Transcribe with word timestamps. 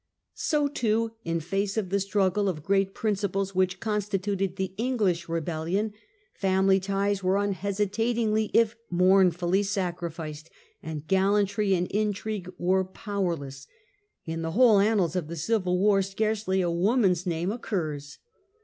So, 0.33 0.67
too, 0.67 1.11
in 1.23 1.39
face 1.41 1.77
of 1.77 1.91
the 1.91 1.99
struggle 1.99 2.49
of 2.49 2.63
great 2.63 2.95
principles 2.95 3.53
which 3.53 3.79
constituted 3.79 4.55
the 4.55 4.73
English 4.75 5.29
rebellion, 5.29 5.93
family 6.33 6.79
ties 6.79 7.21
were 7.23 7.37
unhesitatingly 7.37 8.49
if 8.51 8.75
mournfully 8.89 9.61
sacrificed, 9.61 10.49
and 10.81 11.07
gallantry 11.07 11.75
and 11.75 11.85
intrigue 11.91 12.49
were 12.57 12.83
powerless; 12.83 13.67
in 14.25 14.41
the 14.41 14.53
whole 14.53 14.79
annals 14.79 15.15
of 15.15 15.27
the 15.27 15.35
civil 15.35 15.77
war 15.77 16.01
scarcely 16.01 16.61
a 16.61 16.71
woman's 16.71 17.27
name 17.27 17.51
occurs. 17.51 18.17